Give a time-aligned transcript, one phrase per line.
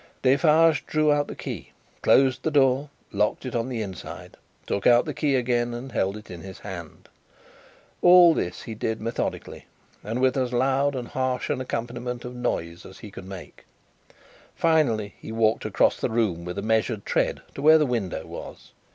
[0.23, 4.35] Defarge drew out the key, closed the door, locked it on the inside,
[4.65, 7.07] took out the key again, and held it in his hand.
[8.01, 9.67] All this he did, methodically,
[10.03, 13.65] and with as loud and harsh an accompaniment of noise as he could make.
[14.55, 18.71] Finally, he walked across the room with a measured tread to where the window was.